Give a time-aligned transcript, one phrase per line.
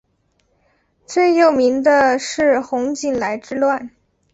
[1.05, 1.83] 最有名
[2.17, 3.91] 是洪景来之乱。